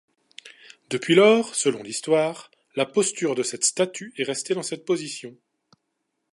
Depuis 0.89 1.13
lors, 1.13 1.53
selon 1.53 1.83
l'histoire, 1.83 2.49
la 2.75 2.87
posture 2.87 3.35
de 3.35 3.43
cette 3.43 3.63
statue 3.63 4.15
est 4.17 4.23
restée 4.23 4.55
dans 4.55 4.63
cette 4.63 4.83
position. 4.83 5.37